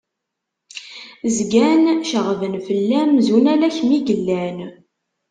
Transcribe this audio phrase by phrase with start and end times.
[1.35, 4.57] Zgan ceɣben fell-am zun ala kemm i yellan!